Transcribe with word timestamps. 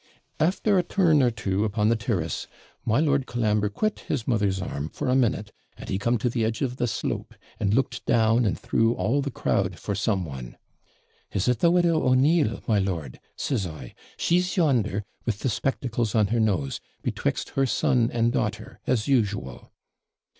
After 0.39 0.79
a 0.79 0.83
turn 0.83 1.21
or 1.21 1.29
two 1.29 1.63
upon 1.63 1.89
the 1.89 1.95
TIRrass, 1.95 2.47
my 2.83 2.99
Lord 2.99 3.27
Colambre 3.27 3.69
QUIT 3.69 3.99
his 4.07 4.27
mother's 4.27 4.59
arm 4.59 4.89
for 4.89 5.07
a 5.07 5.15
minute, 5.15 5.51
and 5.77 5.89
he 5.89 5.99
come 5.99 6.17
to 6.17 6.27
the 6.27 6.43
edge 6.43 6.63
of 6.63 6.77
the 6.77 6.87
slope, 6.87 7.35
and 7.59 7.71
looked 7.75 8.07
down 8.07 8.43
and 8.43 8.57
through 8.59 8.95
all 8.95 9.21
the 9.21 9.29
crowd 9.29 9.77
for 9.77 9.93
some 9.93 10.25
one. 10.25 10.57
'Is 11.31 11.47
it 11.47 11.59
the 11.59 11.69
widow 11.69 12.01
O'Neill, 12.01 12.63
my 12.67 12.79
lord?' 12.79 13.19
says 13.37 13.67
I; 13.67 13.93
'she's 14.17 14.57
yonder, 14.57 15.03
with 15.25 15.41
the 15.41 15.49
spectacles 15.49 16.15
on 16.15 16.25
her 16.29 16.39
nose, 16.39 16.79
betwixt 17.03 17.49
her 17.49 17.67
son 17.67 18.09
and 18.11 18.31
daughter, 18.33 18.79
as 18.87 19.07
usual.' 19.07 19.71